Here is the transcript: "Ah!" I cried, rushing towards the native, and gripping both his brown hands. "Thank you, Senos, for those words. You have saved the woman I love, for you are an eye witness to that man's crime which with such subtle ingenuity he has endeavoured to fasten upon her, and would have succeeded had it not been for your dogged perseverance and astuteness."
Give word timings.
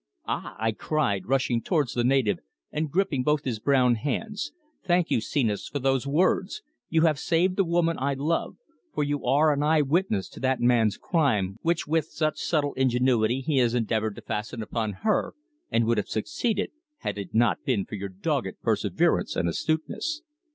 "Ah!" 0.25 0.55
I 0.57 0.71
cried, 0.71 1.27
rushing 1.27 1.61
towards 1.61 1.93
the 1.93 2.03
native, 2.03 2.39
and 2.71 2.89
gripping 2.89 3.21
both 3.21 3.43
his 3.43 3.59
brown 3.59 3.93
hands. 3.93 4.51
"Thank 4.83 5.11
you, 5.11 5.19
Senos, 5.21 5.67
for 5.69 5.77
those 5.77 6.07
words. 6.07 6.63
You 6.89 7.01
have 7.01 7.19
saved 7.19 7.55
the 7.55 7.63
woman 7.63 7.97
I 7.99 8.15
love, 8.15 8.57
for 8.95 9.03
you 9.03 9.23
are 9.23 9.53
an 9.53 9.61
eye 9.61 9.83
witness 9.83 10.27
to 10.29 10.39
that 10.39 10.59
man's 10.59 10.97
crime 10.97 11.57
which 11.61 11.85
with 11.85 12.05
such 12.07 12.39
subtle 12.39 12.73
ingenuity 12.73 13.41
he 13.41 13.57
has 13.57 13.75
endeavoured 13.75 14.15
to 14.15 14.23
fasten 14.23 14.63
upon 14.63 14.93
her, 15.03 15.35
and 15.69 15.85
would 15.85 15.99
have 15.99 16.09
succeeded 16.09 16.71
had 17.01 17.19
it 17.19 17.35
not 17.35 17.63
been 17.63 17.85
for 17.85 17.93
your 17.93 18.09
dogged 18.09 18.59
perseverance 18.63 19.35
and 19.35 19.47
astuteness." 19.47 20.23